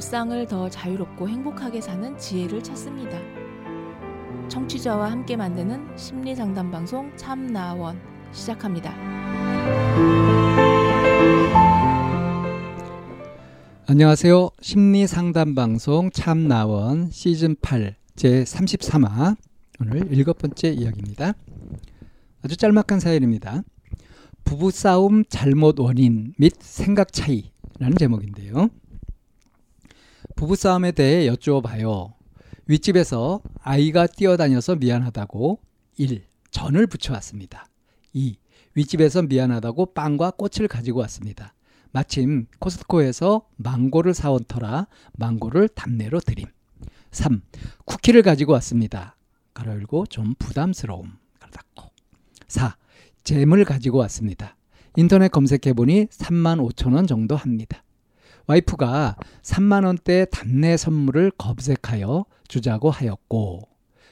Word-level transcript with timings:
일상을 0.00 0.46
더 0.46 0.70
자유롭고 0.70 1.28
행복하게 1.28 1.82
사는 1.82 2.16
지혜를 2.16 2.62
찾습니다. 2.62 3.18
청취자와 4.48 5.10
함께 5.10 5.36
만드는 5.36 5.94
심리 5.98 6.34
상담 6.34 6.70
방송 6.70 7.14
참나원 7.18 8.00
시작합니다. 8.32 8.94
안녕하세요. 13.86 14.48
심리 14.62 15.06
상담 15.06 15.54
방송 15.54 16.10
참나원 16.10 17.10
시즌 17.10 17.54
8 17.60 17.94
제 18.16 18.42
33화 18.44 19.36
오늘 19.80 20.10
일곱 20.10 20.38
번째 20.38 20.70
이야기입니다. 20.70 21.34
아주 22.42 22.56
짤막한 22.56 23.00
사연입니다. 23.00 23.64
부부싸움 24.44 25.24
잘못 25.28 25.78
원인 25.78 26.32
및 26.38 26.54
생각 26.58 27.12
차이라는 27.12 27.98
제목인데요. 27.98 28.70
부부싸움에 30.40 30.92
대해 30.92 31.26
여쭈어봐요. 31.26 32.14
윗집에서 32.66 33.42
아이가 33.60 34.06
뛰어다녀서 34.06 34.76
미안하다고 34.76 35.60
1. 35.98 36.24
전을 36.50 36.86
붙여왔습니다. 36.86 37.66
2. 38.14 38.38
윗집에서 38.74 39.20
미안하다고 39.20 39.92
빵과 39.92 40.30
꽃을 40.30 40.66
가지고 40.66 41.00
왔습니다. 41.00 41.52
마침 41.92 42.46
코스트코에서 42.58 43.42
망고를 43.56 44.14
사온 44.14 44.42
터라 44.48 44.86
망고를 45.12 45.68
답례로 45.68 46.20
드림. 46.20 46.46
3. 47.10 47.42
쿠키를 47.84 48.22
가지고 48.22 48.54
왔습니다. 48.54 49.16
가로 49.52 49.72
열고 49.72 50.06
좀 50.06 50.34
부담스러움. 50.38 51.18
가로 51.38 51.52
닫고. 51.52 51.90
4. 52.48 52.78
잼을 53.24 53.66
가지고 53.66 53.98
왔습니다. 53.98 54.56
인터넷 54.96 55.28
검색해보니 55.30 56.06
3만 56.06 56.66
5천 56.66 56.94
원 56.94 57.06
정도 57.06 57.36
합니다. 57.36 57.84
와이프가 58.50 59.14
3만 59.42 59.86
원대 59.86 60.26
답례 60.28 60.76
선물을 60.76 61.30
검색하여 61.38 62.24
주자고 62.48 62.90
하였고 62.90 63.68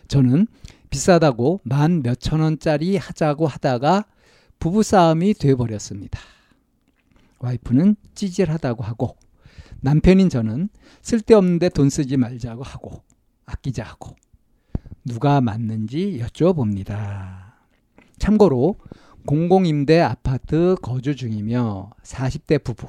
저는 0.07 0.47
비싸다고 0.91 1.61
만 1.65 2.05
몇천 2.05 2.39
원짜리 2.39 2.97
하자고 2.97 3.49
하다가 3.49 4.05
부부 4.61 4.85
싸움이 4.85 5.35
돼 5.35 5.57
버렸습니다. 5.57 6.21
와이프는 7.41 7.97
찌질하다고 8.15 8.85
하고 8.85 9.17
남편인 9.81 10.29
저는 10.29 10.69
쓸데없는데 11.03 11.71
돈 11.71 11.91
쓰지 11.91 12.17
말자고 12.17 12.63
하고 12.63 13.03
아끼자 13.45 13.83
하고 13.83 14.15
누가 15.05 15.41
맞는지 15.41 16.23
여쭤봅니다. 16.23 17.55
참고로 18.21 18.77
공공임대 19.27 20.01
아파트 20.01 20.77
거주 20.81 21.17
중이며 21.17 21.91
40대 22.05 22.63
부부 22.63 22.87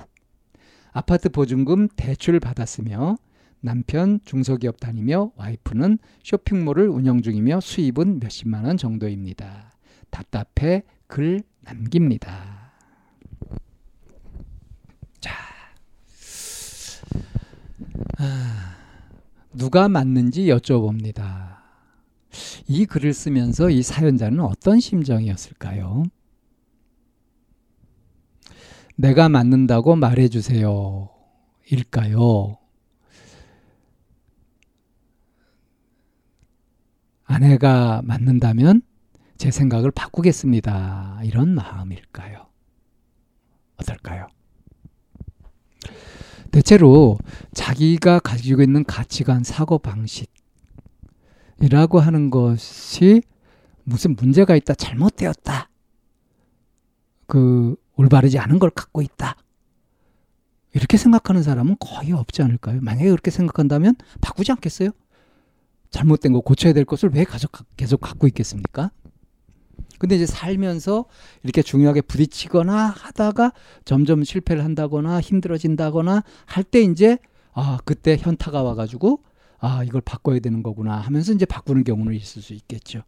아파트 0.92 1.30
보증금 1.30 1.88
대출 1.96 2.40
받았으며 2.40 3.18
남편 3.62 4.20
중소기업 4.26 4.80
다니며 4.80 5.32
와이프는 5.36 6.00
쇼핑몰을 6.24 6.88
운영 6.88 7.22
중이며 7.22 7.60
수입은 7.60 8.20
몇십만 8.20 8.66
원 8.66 8.78
정도입니다. 8.78 9.74
답답해 10.10 10.84
글 11.08 11.42
남깁니다. 11.62 12.72
자, 15.20 15.34
아, 18.18 18.76
누가 19.54 19.90
맞는지 19.90 20.46
여쭤봅니다. 20.46 21.60
이 22.68 22.86
글을 22.86 23.14
쓰면서 23.14 23.70
이 23.70 23.82
사연자는 23.82 24.40
어떤 24.40 24.80
심정이었을까요? 24.80 26.04
내가 29.00 29.30
맞는다고 29.30 29.96
말해주세요. 29.96 31.10
일까요? 31.72 32.58
아내가 37.24 38.02
맞는다면 38.04 38.82
제 39.38 39.52
생각을 39.52 39.92
바꾸겠습니다. 39.92 41.22
이런 41.24 41.56
마음일까요? 41.56 42.48
어떨까요? 43.78 44.28
대체로 46.52 47.18
자기가 47.54 48.20
가지고 48.20 48.64
있는 48.64 48.84
가치관, 48.84 49.46
사고 49.46 49.80
방식이라고 49.80 50.30
하는 52.02 52.30
것이 52.30 53.22
무슨 53.86 54.18
문제가 54.18 54.58
있다, 54.58 54.74
잘못되었다. 54.74 55.70
그 57.28 57.78
올바르지 58.00 58.40
않은 58.40 58.60
걸 58.60 58.70
갖고 58.70 59.02
있다. 59.02 59.36
이렇게 60.74 60.96
생각하는 60.98 61.44
사람은 61.44 61.76
거의 61.80 62.14
없지 62.14 62.42
않을까요? 62.42 62.80
만약에 62.82 63.10
그렇게 63.10 63.30
생각한다면 63.30 63.96
바꾸지 64.22 64.54
않겠어요? 64.54 64.92
잘못된 65.90 66.32
거 66.32 66.40
고쳐야 66.40 66.72
될 66.72 66.86
것을 66.86 67.10
왜 67.14 67.26
계속, 67.26 67.52
계속 67.76 68.00
갖고 68.00 68.26
있겠습니까? 68.28 68.92
근데 69.98 70.16
이제 70.16 70.26
살면서 70.26 71.06
이렇게 71.44 71.62
중요하게 71.62 72.02
부딪히거나 72.02 72.88
하다가 72.88 73.52
점점 73.84 74.24
실패를 74.24 74.64
한다거나 74.64 75.20
힘들어진다거나 75.20 76.24
할 76.46 76.64
때 76.64 76.80
이제 76.82 77.18
아, 77.52 77.80
그때 77.84 78.16
현타가 78.18 78.64
와가지고 78.64 79.24
아, 79.58 79.84
이걸 79.84 80.00
바꿔야 80.00 80.40
되는 80.40 80.64
거구나 80.64 80.96
하면서 81.00 81.34
이제 81.34 81.46
바꾸는 81.46 81.84
경우는 81.84 82.14
있을 82.14 82.42
수 82.42 82.54
있겠죠. 82.54 83.02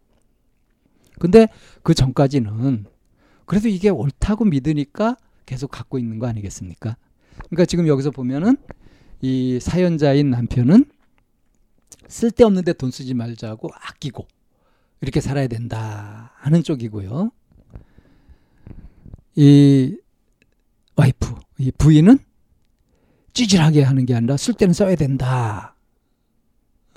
근데 1.19 1.47
그 1.83 1.93
전까지는 1.93 2.85
그래도 3.51 3.67
이게 3.67 3.89
옳다고 3.89 4.45
믿으니까 4.45 5.17
계속 5.45 5.71
갖고 5.71 5.99
있는 5.99 6.19
거 6.19 6.27
아니겠습니까? 6.27 6.95
그러니까 7.49 7.65
지금 7.65 7.85
여기서 7.85 8.09
보면은 8.09 8.55
이 9.19 9.59
사연자인 9.61 10.29
남편은 10.29 10.85
쓸데없는데 12.07 12.71
돈 12.71 12.91
쓰지 12.91 13.13
말자고 13.13 13.69
아끼고 13.73 14.25
이렇게 15.01 15.19
살아야 15.19 15.47
된다 15.47 16.31
하는 16.37 16.63
쪽이고요. 16.63 17.29
이 19.35 19.97
와이프, 20.95 21.35
이 21.57 21.71
부인은 21.71 22.19
찌질하게 23.33 23.83
하는 23.83 24.05
게 24.05 24.15
아니라 24.15 24.37
쓸 24.37 24.53
때는 24.53 24.73
써야 24.73 24.95
된다. 24.95 25.75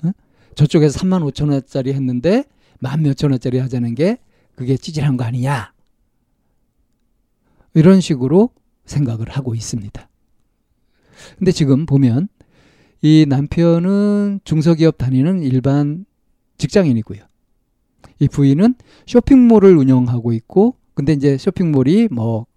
어? 0.05 0.11
저쪽에서 0.55 1.01
3만 1.01 1.29
5천 1.33 1.51
원짜리 1.51 1.91
했는데 1.91 2.45
만 2.79 3.01
몇천 3.01 3.31
원짜리 3.31 3.59
하자는 3.59 3.93
게 3.93 4.19
그게 4.55 4.77
찌질한 4.77 5.17
거 5.17 5.25
아니냐. 5.25 5.74
이런 7.75 8.01
식으로 8.01 8.49
생각을 8.85 9.29
하고 9.29 9.53
있습니다. 9.53 10.09
근데 11.37 11.51
지금 11.51 11.85
보면 11.85 12.27
이 13.01 13.25
남편은 13.27 14.39
중소기업 14.43 14.97
다니는 14.97 15.43
일반 15.43 16.05
직장인이고요. 16.57 17.21
이 18.19 18.27
부인은 18.27 18.75
쇼핑몰을 19.05 19.75
운영하고 19.77 20.33
있고 20.33 20.75
근데 20.93 21.13
이제 21.13 21.37
쇼핑몰이 21.37 22.07
뭐 22.11 22.47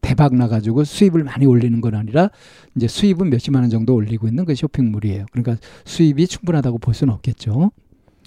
대박 0.00 0.34
나가지고 0.34 0.84
수입을 0.84 1.24
많이 1.24 1.46
올리는 1.46 1.80
건 1.80 1.94
아니라 1.94 2.30
이제 2.76 2.86
수입은 2.86 3.30
몇십만 3.30 3.62
원 3.62 3.70
정도 3.70 3.94
올리고 3.94 4.28
있는 4.28 4.44
그 4.44 4.54
쇼핑몰이에요. 4.54 5.26
그러니까 5.32 5.56
수입이 5.84 6.26
충분하다고 6.28 6.78
볼 6.78 6.94
수는 6.94 7.12
없겠죠. 7.14 7.72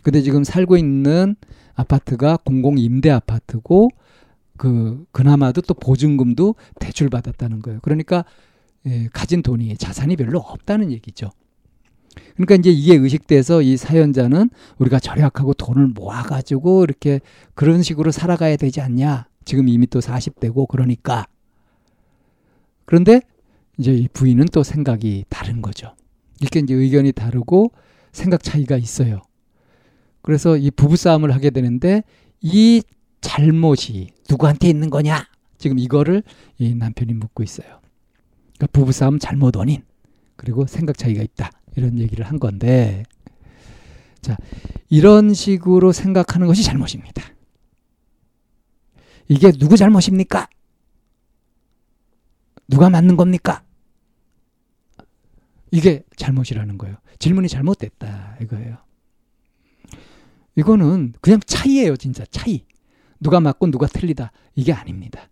근데 0.04 0.22
지금 0.22 0.44
살고 0.44 0.78
있는 0.78 1.36
아파트가 1.76 2.38
공공 2.44 2.78
임대 2.78 3.10
아파트고 3.12 3.90
그 4.62 5.04
그나마도 5.12 5.62
또 5.62 5.74
보증금도 5.74 6.54
대출 6.80 7.10
받았다는 7.10 7.64
거예요. 7.64 7.80
그러니까 7.82 8.24
예, 8.86 9.10
가진 9.12 9.42
돈이 9.42 9.76
자산이 9.76 10.16
별로 10.16 10.38
없다는 10.38 10.92
얘기죠. 10.92 11.32
그러니까 12.36 12.54
이제 12.54 12.70
이게 12.70 12.94
의식돼서 12.94 13.64
이 13.64 13.76
사연자는 13.76 14.52
우리가 14.78 15.00
절약하고 15.00 15.56
돈을 15.56 15.88
모아가지고 15.88 16.84
이렇게 16.84 17.22
그런 17.56 17.82
식으로 17.82 18.12
살아가야 18.12 18.56
되지 18.56 18.82
않냐. 18.82 19.26
지금 19.46 19.68
이미 19.68 19.88
또 19.88 20.00
40대고 20.00 20.68
그러니까. 20.68 21.26
그런데 22.86 23.22
이제 23.80 23.92
이 23.92 24.08
부인은 24.10 24.46
또 24.52 24.62
생각이 24.62 25.26
다른 25.28 25.64
거죠. 25.64 25.96
이렇게 26.40 26.60
이제 26.60 26.76
의견이 26.76 27.14
다르고 27.14 27.72
생각 28.12 28.44
차이가 28.44 28.78
있어요. 28.78 29.24
그래서 30.22 30.56
이 30.56 30.70
부부싸움을 30.70 31.34
하게 31.34 31.50
되는데 31.50 32.04
이 32.42 32.84
잘못이 33.22 34.10
누구한테 34.30 34.70
있는 34.70 34.90
거냐? 34.90 35.28
지금 35.58 35.80
이거를 35.80 36.24
이 36.58 36.74
남편이 36.74 37.14
묻고 37.14 37.44
있어요. 37.44 37.82
그러니까 38.58 38.68
부부싸움 38.72 39.20
잘못 39.20 39.56
원인 39.56 39.84
그리고 40.36 40.66
생각 40.66 40.98
차이가 40.98 41.22
있다 41.22 41.52
이런 41.76 42.00
얘기를 42.00 42.26
한 42.26 42.40
건데 42.40 43.04
자 44.22 44.38
이런 44.90 45.34
식으로 45.34 45.92
생각하는 45.92 46.48
것이 46.48 46.64
잘못입니다. 46.64 47.24
이게 49.28 49.52
누구 49.52 49.78
잘못입니까? 49.78 50.50
누가 52.68 52.90
맞는 52.90 53.18
겁니까? 53.18 53.64
이게 55.72 56.04
잘못이라는 56.18 56.78
거예요. 56.78 56.98
질문이 57.20 57.48
잘못됐다 57.48 58.38
이거예요. 58.42 58.78
이거는 60.56 61.14
그냥 61.22 61.40
차이예요, 61.46 61.96
진짜 61.96 62.26
차이. 62.26 62.66
누가 63.22 63.40
맞고 63.40 63.72
누가 63.72 63.88
틀리다 63.88 64.32
이게 64.56 64.74
아닙니다. 64.74 65.30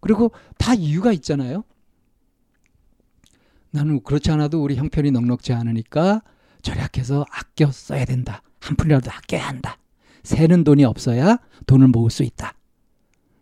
그리고 0.00 0.30
다 0.56 0.72
이유가 0.72 1.12
있잖아요. 1.12 1.64
나는 3.70 4.02
그렇지 4.02 4.30
않아도 4.30 4.62
우리 4.62 4.76
형편이 4.76 5.10
넉넉지 5.10 5.52
않으니까 5.52 6.22
절약해서 6.62 7.26
아껴 7.30 7.70
써야 7.70 8.04
된다. 8.04 8.42
한 8.60 8.76
푼이라도 8.76 9.10
아껴야 9.10 9.46
한다. 9.46 9.78
새는 10.22 10.64
돈이 10.64 10.84
없어야 10.84 11.38
돈을 11.66 11.88
모을 11.88 12.10
수 12.10 12.22
있다. 12.22 12.54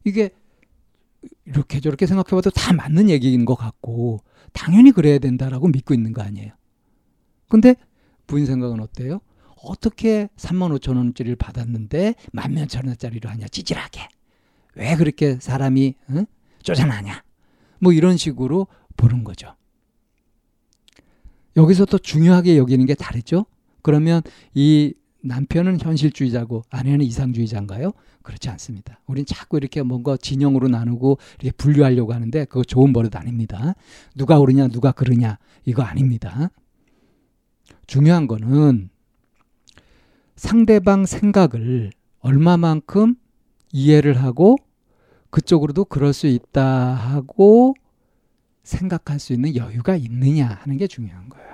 이게 0.05 0.31
이렇게 1.45 1.81
저렇게 1.81 2.07
생각해봐도 2.07 2.51
다 2.51 2.73
맞는 2.73 3.11
얘기인 3.11 3.45
것 3.45 3.55
같고 3.55 4.21
당연히 4.53 4.91
그래야 4.93 5.19
된다라고 5.19 5.69
믿고 5.69 5.95
있는 5.95 6.13
거 6.13 6.23
아니에요. 6.23 6.53
근데 7.49 7.77
부인 8.27 8.47
생각은 8.47 8.81
어때요? 8.81 9.21
어떻게 9.63 10.29
3만 10.37 10.79
5천 10.79 10.97
원짜리를 10.97 11.37
받았는데 11.37 12.15
만몇 12.33 12.69
천 12.69 12.87
원짜리로 12.87 13.31
하냐 13.31 13.49
찌질하게 13.49 14.09
왜 14.75 14.97
그렇게 14.97 15.39
사람이 15.41 15.95
응? 16.11 16.27
쪼잔하냐 16.63 17.23
뭐 17.81 17.93
이런 17.93 18.17
식으로 18.17 18.67
보는 18.97 19.25
거죠. 19.25 19.55
여기서 21.57 21.87
또 21.87 21.99
중요하게 21.99 22.59
여기는 22.59 22.85
게 22.87 22.95
다르죠. 22.95 23.47
그러면 23.83 24.23
이 24.55 24.95
남편은 25.23 25.81
현실주의자고 25.81 26.63
아내는 26.71 27.05
이상주의자인가요? 27.05 27.93
그렇지 28.23 28.49
않습니다. 28.51 29.01
우린 29.07 29.25
자꾸 29.25 29.57
이렇게 29.57 29.83
뭔가 29.83 30.17
진영으로 30.17 30.69
나누고 30.69 31.19
이렇게 31.41 31.57
분류하려고 31.57 32.13
하는데 32.13 32.45
그거 32.45 32.63
좋은 32.63 32.93
버릇 32.93 33.15
아닙니다. 33.17 33.75
누가 34.15 34.39
옳으냐 34.39 34.69
누가 34.69 34.93
그르냐 34.93 35.39
이거 35.65 35.83
아닙니다. 35.83 36.51
중요한 37.87 38.27
거는 38.27 38.91
상대방 40.37 41.07
생각을 41.07 41.91
얼마만큼 42.21 43.17
이해를 43.73 44.23
하고 44.23 44.57
그쪽으로도 45.31 45.87
그럴 45.87 46.13
수 46.13 46.27
있다 46.27 46.65
하고 46.65 47.75
생각할 48.63 49.19
수 49.19 49.33
있는 49.33 49.55
여유가 49.57 49.97
있느냐 49.97 50.47
하는 50.47 50.77
게 50.77 50.87
중요한 50.87 51.29
거예요. 51.29 51.47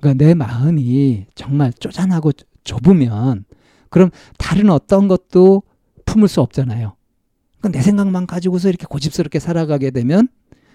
그러니까 0.00 0.24
내 0.24 0.34
마음이 0.34 1.26
정말 1.34 1.72
쪼잔하고 1.72 2.32
좁으면 2.64 3.44
그럼 3.88 4.10
다른 4.38 4.70
어떤 4.70 5.08
것도 5.08 5.62
품을 6.06 6.28
수 6.28 6.40
없잖아요. 6.40 6.96
그러니까 7.58 7.78
내 7.78 7.82
생각만 7.82 8.26
가지고서 8.26 8.68
이렇게 8.68 8.86
고집스럽게 8.86 9.38
살아가게 9.38 9.90
되면 9.90 10.28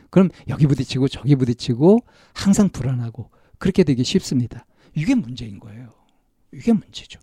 그럼 0.09 0.29
여기 0.47 0.67
부딪히고 0.67 1.09
저기 1.09 1.35
부딪히고 1.35 1.99
항상 2.33 2.69
불안하고 2.69 3.29
그렇게 3.57 3.83
되기 3.83 4.03
쉽습니다. 4.03 4.65
이게 4.97 5.15
문제인 5.15 5.59
거예요. 5.59 5.89
이게 6.51 6.73
문제죠. 6.73 7.19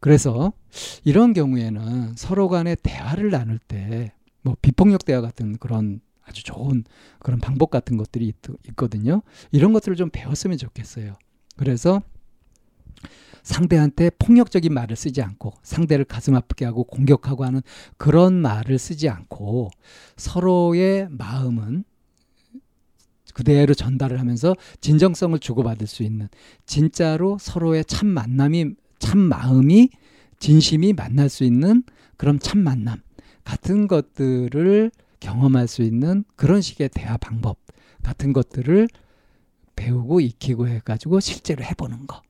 그래서 0.00 0.52
이런 1.04 1.32
경우에는 1.32 2.14
서로 2.16 2.48
간에 2.48 2.74
대화를 2.74 3.30
나눌 3.30 3.58
때 3.58 4.12
뭐 4.44 4.56
비폭력 4.60 5.04
대화 5.04 5.20
같은 5.20 5.56
그런 5.56 6.00
아주 6.22 6.44
좋은 6.44 6.84
그런 7.18 7.40
방법 7.40 7.70
같은 7.70 7.96
것들이 7.96 8.28
있, 8.28 8.36
있거든요. 8.68 9.22
이런 9.50 9.72
것들을 9.72 9.96
좀 9.96 10.10
배웠으면 10.10 10.58
좋겠어요. 10.58 11.14
그래서 11.56 12.02
상대한테 13.42 14.10
폭력적인 14.10 14.72
말을 14.72 14.96
쓰지 14.96 15.22
않고 15.22 15.52
상대를 15.62 16.04
가슴 16.04 16.34
아프게 16.34 16.64
하고 16.64 16.84
공격하고 16.84 17.44
하는 17.44 17.60
그런 17.96 18.34
말을 18.34 18.78
쓰지 18.78 19.08
않고 19.08 19.70
서로의 20.16 21.08
마음은 21.10 21.84
그대로 23.34 23.74
전달을 23.74 24.18
하면서 24.18 24.54
진정성을 24.80 25.38
주고받을 25.38 25.86
수 25.86 26.02
있는 26.02 26.28
진짜로 26.64 27.36
서로의 27.38 27.84
참 27.84 28.08
만남이 28.08 28.70
참 28.98 29.18
마음이 29.18 29.90
진심이 30.38 30.94
만날 30.94 31.28
수 31.28 31.44
있는 31.44 31.82
그런 32.16 32.38
참 32.38 32.60
만남 32.60 33.02
같은 33.44 33.86
것들을 33.88 34.90
경험할 35.20 35.68
수 35.68 35.82
있는 35.82 36.24
그런 36.36 36.62
식의 36.62 36.90
대화 36.94 37.16
방법 37.18 37.58
같은 38.02 38.32
것들을 38.32 38.88
배우고 39.76 40.20
익히고 40.20 40.68
해가지고 40.68 41.20
실제로 41.20 41.64
해보는 41.64 42.06
거. 42.06 42.22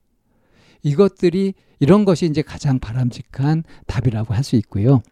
이것들이 0.83 1.55
이런 1.81 2.05
것이 2.05 2.27
이제 2.27 2.43
가장 2.43 2.79
바람직한 2.79 3.65
답이라고 3.87 4.35
할 4.35 4.45
수 4.45 4.57
있고요. 4.57 5.03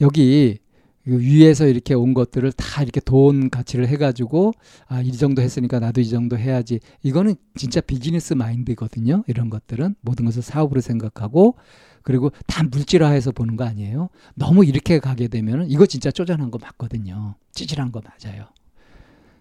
여기 0.00 0.58
위에서 1.04 1.66
이렇게 1.66 1.94
온 1.94 2.14
것들을 2.14 2.52
다 2.52 2.82
이렇게 2.82 3.00
돈 3.00 3.50
가치를 3.50 3.88
해가지고 3.88 4.52
아 4.86 5.02
이 5.02 5.12
정도 5.12 5.42
했으니까 5.42 5.80
나도 5.80 6.00
이 6.00 6.08
정도 6.08 6.38
해야지 6.38 6.80
이거는 7.02 7.34
진짜 7.56 7.80
비즈니스 7.80 8.34
마인드거든요 8.34 9.24
이런 9.26 9.50
것들은 9.50 9.96
모든 10.00 10.24
것을 10.24 10.42
사업으로 10.42 10.80
생각하고 10.80 11.56
그리고 12.02 12.30
다 12.46 12.62
물질화해서 12.62 13.32
보는 13.32 13.56
거 13.56 13.64
아니에요 13.64 14.10
너무 14.34 14.64
이렇게 14.64 14.98
가게 15.00 15.28
되면 15.28 15.68
이거 15.68 15.86
진짜 15.86 16.10
쪼잔한 16.10 16.50
거 16.50 16.58
맞거든요 16.58 17.34
찌질한 17.52 17.90
거 17.92 18.00
맞아요 18.00 18.46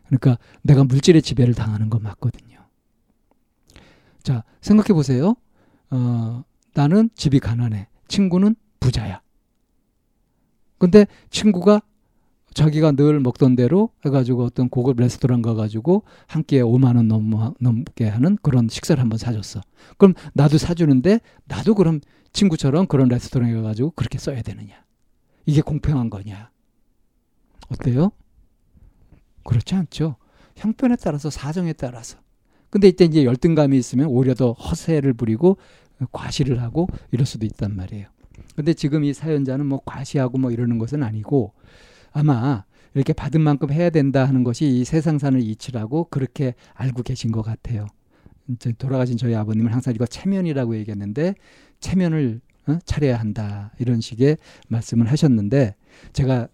그러니까 0.08 0.38
내가 0.64 0.84
물질의 0.84 1.22
지배를 1.22 1.54
당하는 1.54 1.90
거 1.90 2.00
맞거든요 2.00 2.52
자, 4.24 4.44
생각해 4.62 4.94
보세요. 4.94 5.36
어, 5.90 6.44
나는 6.74 7.10
집이 7.16 7.40
가난해. 7.40 7.88
친구는 8.08 8.56
부자야. 8.80 9.22
근데 10.82 11.06
친구가 11.30 11.84
자기가 12.56 12.94
늘 12.94 13.20
먹던 13.20 13.56
대로 13.56 13.92
해가지고 14.04 14.46
어떤 14.46 14.68
고급 14.68 15.00
레스토랑 15.00 15.44
가가지고 15.44 16.06
한 16.26 16.44
끼에 16.44 16.62
5만 16.62 16.96
원 16.96 17.08
넘, 17.08 17.54
넘게 17.60 18.08
하는 18.08 18.36
그런 18.42 18.68
식사를 18.68 19.00
한번 19.00 19.20
사줬어. 19.20 19.62
그럼 20.00 20.16
나도 20.34 20.58
사주는데 20.58 21.20
나도 21.46 21.76
그럼 21.76 22.00
친구처럼 22.34 22.88
그런 22.88 23.10
레스토랑에 23.10 23.54
가가지고 23.54 23.92
그렇게 23.92 24.18
써야 24.18 24.42
되느냐? 24.42 24.74
이게 25.46 25.62
공평한 25.62 26.10
거냐? 26.10 26.50
어때요? 27.70 28.12
그렇지 29.44 29.76
않죠. 29.76 30.16
형편에 30.56 30.96
따라서 30.96 31.30
사정에 31.30 31.74
따라서 31.74 32.18
근데 32.72 32.88
이때 32.88 33.06
이제 33.06 33.24
열등감이 33.24 33.78
있으면 33.78 34.08
오히려 34.08 34.34
더 34.34 34.54
허세를 34.54 35.14
부리고 35.14 35.58
과시를 36.12 36.60
하고 36.60 36.88
이럴 37.12 37.28
수도 37.28 37.46
있단 37.46 37.76
말이에요. 37.76 38.08
근데 38.56 38.74
지금 38.74 39.04
이 39.04 39.14
사연자는 39.14 39.66
뭐 39.66 39.82
과시하고 39.86 40.38
뭐 40.38 40.52
이러는 40.52 40.78
것은 40.78 41.04
아니고 41.04 41.54
아마 42.12 42.66
이렇게 42.94 43.14
받은 43.14 43.42
만큼 43.42 43.72
해야 43.72 43.90
된다 43.90 44.26
하는 44.26 44.44
것이 44.44 44.66
이 44.66 44.84
세상산을 44.84 45.42
이치라고 45.42 46.06
그렇게 46.10 46.56
알고 46.74 47.04
계신 47.04 47.32
것 47.32 47.42
같아요. 47.42 47.88
돌아가신 48.78 49.18
저희 49.18 49.34
아버님은 49.36 49.72
항상 49.72 49.94
이거 49.94 50.06
체면이라고 50.06 50.76
얘기했는데 50.78 51.36
체면을 51.80 52.42
어? 52.68 52.78
차려야 52.86 53.20
한다 53.20 53.72
이런 53.80 54.02
식의 54.02 54.38
말씀을 54.68 55.10
하셨는데 55.10 55.76
제가 56.14 56.48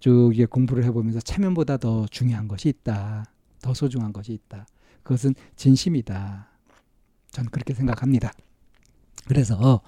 쭉 0.00 0.30
이게 0.32 0.46
공부를 0.46 0.84
해보면서 0.84 1.20
체면보다 1.20 1.76
더 1.78 2.06
중요한 2.06 2.46
것이 2.46 2.68
있다, 2.68 3.24
더 3.60 3.74
소중한 3.74 4.12
것이 4.12 4.32
있다. 4.32 4.66
그것은 5.02 5.34
진심이다. 5.56 6.48
저는 7.30 7.50
그렇게 7.50 7.74
생각합니다. 7.74 8.32
그래서 9.26 9.80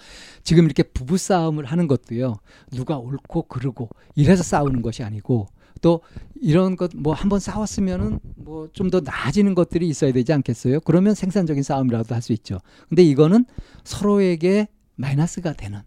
지금 0.42 0.64
이렇게 0.64 0.82
부부 0.82 1.16
싸움을 1.18 1.64
하는 1.64 1.86
것도요. 1.86 2.34
누가 2.72 2.98
옳고 2.98 3.44
그르고 3.44 3.88
이래서 4.14 4.42
싸우는 4.42 4.82
것이 4.82 5.02
아니고 5.02 5.46
또 5.80 6.00
이런 6.42 6.76
것 6.76 6.90
뭐 6.94 7.14
한번 7.14 7.40
싸웠으면은 7.40 8.20
뭐 8.36 8.68
좀 8.72 8.90
더 8.90 9.00
나아지는 9.00 9.54
것들이 9.54 9.88
있어야 9.88 10.12
되지 10.12 10.32
않겠어요? 10.32 10.80
그러면 10.80 11.14
생산적인 11.14 11.62
싸움이라도 11.62 12.14
할 12.14 12.20
수 12.22 12.32
있죠. 12.34 12.58
근데 12.88 13.02
이거는 13.02 13.46
서로에게 13.84 14.68
마이너스가 14.96 15.54
되는 15.54 15.80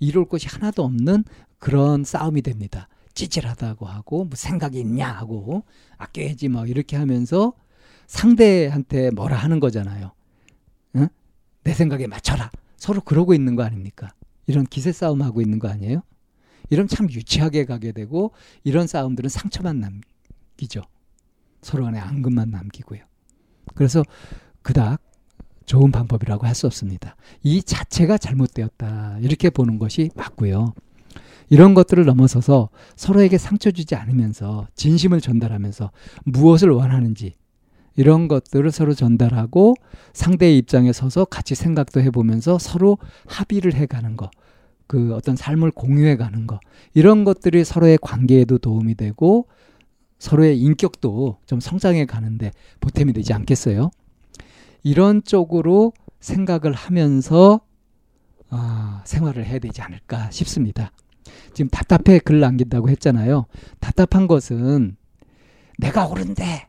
이룰 0.00 0.26
것이 0.26 0.48
하나도 0.48 0.84
없는 0.84 1.24
그런 1.58 2.04
싸움이 2.04 2.42
됩니다. 2.42 2.88
찌질하다고 3.14 3.86
하고 3.86 4.24
뭐 4.24 4.36
생각이 4.36 4.78
있냐 4.80 5.10
하고 5.10 5.64
아껴야지 5.96 6.48
뭐 6.48 6.66
이렇게 6.66 6.96
하면서 6.96 7.52
상대한테 8.06 9.10
뭐라 9.10 9.36
하는 9.36 9.60
거잖아요. 9.60 10.12
응? 10.96 11.08
내 11.64 11.72
생각에 11.72 12.06
맞춰라. 12.06 12.50
서로 12.78 13.02
그러고 13.02 13.34
있는 13.34 13.54
거 13.56 13.62
아닙니까? 13.64 14.08
이런 14.46 14.64
기세 14.64 14.92
싸움 14.92 15.20
하고 15.20 15.42
있는 15.42 15.58
거 15.58 15.68
아니에요? 15.68 16.00
이런 16.70 16.88
참 16.88 17.10
유치하게 17.10 17.66
가게 17.66 17.92
되고 17.92 18.32
이런 18.64 18.86
싸움들은 18.86 19.28
상처만 19.28 19.80
남기죠. 19.80 20.82
서로 21.60 21.84
간에 21.84 21.98
앙금만 21.98 22.50
남기고요. 22.50 23.00
그래서 23.74 24.02
그닥 24.62 25.02
좋은 25.66 25.92
방법이라고 25.92 26.46
할 26.46 26.54
수 26.54 26.66
없습니다. 26.66 27.14
이 27.42 27.62
자체가 27.62 28.16
잘못되었다. 28.16 29.18
이렇게 29.20 29.50
보는 29.50 29.78
것이 29.78 30.10
맞고요. 30.14 30.72
이런 31.50 31.74
것들을 31.74 32.04
넘어서서 32.04 32.68
서로에게 32.96 33.38
상처 33.38 33.70
주지 33.70 33.94
않으면서 33.94 34.66
진심을 34.74 35.20
전달하면서 35.20 35.90
무엇을 36.24 36.70
원하는지 36.70 37.34
이런 37.98 38.28
것들을 38.28 38.70
서로 38.70 38.94
전달하고 38.94 39.74
상대의 40.12 40.56
입장에 40.56 40.92
서서 40.92 41.24
같이 41.24 41.56
생각도 41.56 42.00
해보면서 42.00 42.56
서로 42.56 42.96
합의를 43.26 43.74
해가는 43.74 44.16
거. 44.16 44.30
그 44.86 45.16
어떤 45.16 45.34
삶을 45.34 45.72
공유해 45.72 46.16
가는 46.16 46.46
거. 46.46 46.60
이런 46.94 47.24
것들이 47.24 47.64
서로의 47.64 47.98
관계에도 48.00 48.58
도움이 48.58 48.94
되고 48.94 49.48
서로의 50.20 50.60
인격도 50.60 51.38
좀 51.44 51.58
성장해 51.58 52.06
가는데 52.06 52.52
보탬이 52.78 53.12
되지 53.12 53.32
않겠어요? 53.32 53.90
이런 54.84 55.24
쪽으로 55.24 55.92
생각을 56.20 56.74
하면서 56.74 57.60
아, 58.48 59.02
생활을 59.06 59.44
해야 59.44 59.58
되지 59.58 59.82
않을까 59.82 60.30
싶습니다. 60.30 60.92
지금 61.52 61.68
답답해 61.68 62.20
글 62.20 62.38
남긴다고 62.38 62.90
했잖아요. 62.90 63.46
답답한 63.80 64.28
것은 64.28 64.96
내가 65.78 66.06
옳은데 66.06 66.67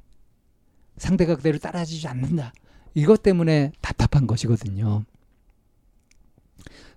상대가 0.99 1.35
그대로 1.35 1.57
따라주지 1.57 2.07
않는다. 2.07 2.53
이것 2.93 3.23
때문에 3.23 3.71
답답한 3.81 4.27
것이거든요. 4.27 5.03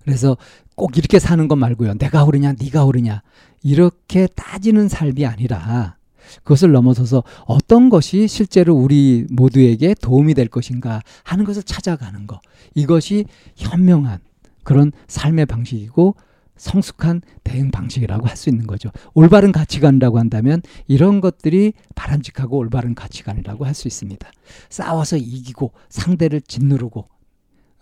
그래서 0.05 0.37
꼭 0.75 0.99
이렇게 0.99 1.19
사는 1.19 1.47
것 1.49 1.57
말고요. 1.57 1.95
내가 1.95 2.25
옳으냐, 2.25 2.55
네가 2.59 2.85
옳으냐 2.85 3.23
이렇게 3.63 4.27
따지는 4.27 4.89
삶이 4.89 5.25
아니라 5.25 5.97
그것을 6.45 6.73
넘어서서 6.73 7.23
어떤 7.47 7.89
것이 7.89 8.27
실제로 8.27 8.75
우리 8.75 9.27
모두에게 9.31 9.95
도움이 9.95 10.35
될 10.35 10.49
것인가 10.49 11.03
하는 11.25 11.45
것을 11.45 11.63
찾아가는 11.63 12.27
것. 12.27 12.41
이것이 12.75 13.27
현명한 13.57 14.21
그런 14.65 14.93
삶의 15.09 15.47
방식이고 15.47 16.17
성숙한 16.63 17.23
대응 17.43 17.71
방식이라고 17.73 18.27
할 18.29 18.37
수 18.37 18.49
있는 18.49 18.67
거죠. 18.69 18.91
올바른 19.15 19.51
가치관이라고 19.53 20.19
한다면 20.19 20.63
이런 20.87 21.21
것들이 21.21 21.73
바람직하고 21.97 22.57
올바른 22.57 22.95
가치관이라고 22.95 23.65
할 23.67 23.75
수 23.75 23.89
있습니다. 23.89 24.31
싸워서 24.71 25.17
이기고 25.17 25.73
상대를 25.89 26.41
짓누르고 26.43 27.09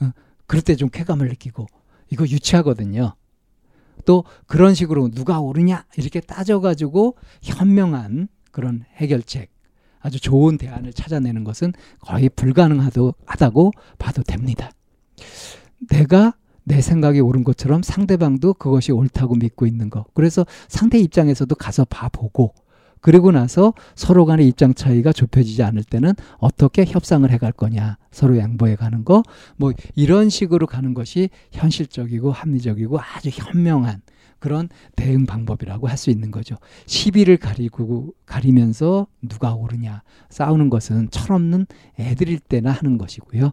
어, 0.01 0.11
그럴 0.47 0.63
때 0.63 0.77
좀 0.77 0.89
쾌감을 0.89 1.29
느끼고 1.29 1.67
이거 2.11 2.25
유치하거든요. 2.25 3.15
또 4.07 4.25
그런 4.47 4.75
식으로 4.75 5.11
누가 5.11 5.41
옳으냐 5.41 5.85
이렇게 5.97 6.21
따져가지고 6.21 7.17
현명한 7.43 8.29
그런 8.51 8.85
해결책 8.97 9.51
아주 10.01 10.19
좋은 10.19 10.57
대안을 10.57 10.95
찾아내는 10.95 11.45
것은 11.45 11.75
거의 12.01 12.31
불가능하다고 12.31 13.73
봐도 13.99 14.23
됩니다. 14.23 14.71
내가 15.91 16.33
내 16.71 16.81
생각이 16.81 17.19
옳은 17.19 17.43
것처럼 17.43 17.83
상대방도 17.83 18.55
그것이 18.55 18.93
옳다고 18.93 19.35
믿고 19.35 19.67
있는 19.67 19.91
거. 19.91 20.05
그래서 20.15 20.47
상대 20.69 20.99
입장에서도 20.99 21.53
가서 21.57 21.85
봐보고 21.85 22.55
그리고 23.01 23.33
나서 23.33 23.75
서로 23.97 24.25
간의 24.25 24.47
입장 24.47 24.73
차이가 24.75 25.13
좁혀지지 25.13 25.65
않을 25.65 25.83
때는 25.83 26.13
어떻게 26.39 26.85
협상을 26.85 27.29
해갈 27.29 27.51
거냐. 27.51 27.99
서로 28.13 28.39
양보해 28.39 28.77
가는 28.77 29.05
거. 29.05 29.25
뭐 29.57 29.73
이런 29.97 30.31
식으로 30.31 30.69
가는 30.69 30.95
것이 30.95 31.31
현실적이고 31.51 32.31
합리적이고 32.31 33.01
아주 33.01 33.31
현명한 33.33 34.03
그런 34.39 34.69
대응 34.95 35.27
방법이라고 35.27 35.89
할 35.89 35.97
수 35.97 36.11
있는 36.11 36.31
거죠. 36.31 36.55
시비를 36.87 37.37
가리고 37.39 38.15
가리면서 38.27 39.09
누가 39.23 39.55
옳으냐 39.55 40.03
싸우는 40.29 40.71
것은 40.71 41.11
철없는 41.11 41.67
애들일 41.99 42.39
때나 42.39 42.71
하는 42.71 42.97
것이고요. 42.97 43.51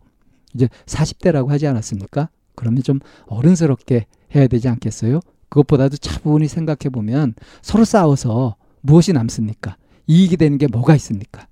이제 0.53 0.69
40대라고 0.85 1.47
하지 1.47 1.65
않았습니까? 1.65 2.29
그러면 2.57 2.83
좀 2.83 2.99
어른스럽게 3.27 4.07
해야 4.35 4.47
되지 4.47 4.67
않겠어요? 4.67 5.21
그것보다도 5.49 5.95
차분히 5.97 6.49
생각해 6.49 6.89
보면 6.91 7.35
서로 7.61 7.85
싸워서 7.85 8.57
무엇이 8.81 9.13
남습니까? 9.13 9.77
이익이 10.07 10.35
되는 10.35 10.57
게 10.57 10.67
뭐가 10.67 10.95
있습니까? 10.95 11.47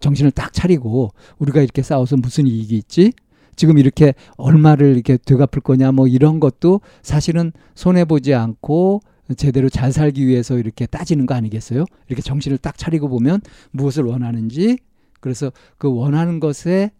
정신을 0.00 0.32
딱 0.32 0.52
차리고 0.52 1.12
우리가 1.38 1.62
이렇게 1.62 1.82
싸워서 1.82 2.16
무슨 2.16 2.46
이익이 2.46 2.76
있지? 2.76 3.12
지금 3.56 3.78
이렇게 3.78 4.14
얼마를 4.36 4.94
이렇게 4.94 5.16
되갚을 5.16 5.62
거냐 5.62 5.92
뭐 5.92 6.08
이런 6.08 6.40
것도 6.40 6.80
사실은 7.02 7.52
손해 7.74 8.04
보지 8.04 8.34
않고 8.34 9.00
제대로 9.36 9.68
잘 9.68 9.92
살기 9.92 10.26
위해서 10.26 10.58
이렇게 10.58 10.86
따지는 10.86 11.26
거 11.26 11.34
아니겠어요? 11.34 11.84
이렇게 12.08 12.22
정신을 12.22 12.58
딱 12.58 12.76
차리고 12.76 13.08
보면 13.08 13.40
무엇을 13.70 14.04
원하는지 14.04 14.78
그래서 15.20 15.52
그 15.78 15.92
원하는 15.92 16.40
것에 16.40 16.90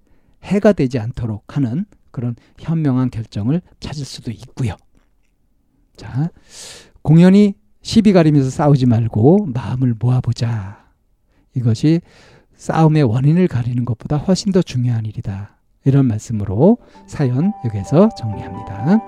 해가 0.43 0.73
되지 0.73 0.99
않도록 0.99 1.57
하는 1.57 1.87
그런 2.15 2.37
현명한 2.61 3.11
결정을 3.11 3.61
찾을 3.81 4.05
수도 4.05 4.31
있고요. 4.31 4.77
자, 5.97 6.31
공연히 7.03 7.55
시비 7.83 8.13
가리면서 8.13 8.51
싸우지 8.51 8.87
말고 8.87 9.49
마음을 9.53 9.95
모아보자. 9.99 10.87
이것이 11.57 12.01
싸움의 12.55 13.03
원인을 13.03 13.49
가리는 13.49 13.85
것보다 13.85 14.17
훨씬 14.17 14.53
더 14.53 14.63
중요한 14.63 15.05
일이다. 15.05 15.59
이런 15.85 16.07
말씀으로 16.07 16.79
사연 17.09 17.53
여기서 17.65 18.11
정리합니다. 18.17 19.01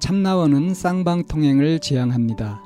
참나원은 0.00 0.72
쌍방통행을 0.72 1.80
지향합니다. 1.80 2.65